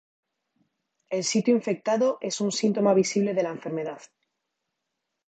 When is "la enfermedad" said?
3.43-4.01